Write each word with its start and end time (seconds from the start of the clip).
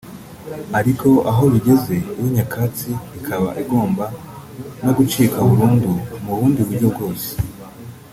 ariko 0.79 1.07
aho 1.31 1.43
bigeze 1.53 1.95
iyo 2.17 2.27
nyakatsi 2.35 2.89
ikaba 3.17 3.47
igomba 3.61 4.05
no 4.83 4.91
gucika 4.97 5.37
burundu 5.49 5.89
mu 6.23 6.33
bundi 6.37 6.59
buryo 6.67 6.87
bwose 6.95 7.29